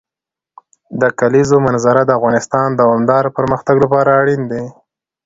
د 1.01 1.03
کلیزو 1.19 1.57
منظره 1.65 2.01
د 2.05 2.11
افغانستان 2.17 2.67
د 2.73 2.77
دوامداره 2.81 3.29
پرمختګ 3.37 3.75
لپاره 3.83 4.09
اړین 4.21 4.41
دي. 4.51 4.63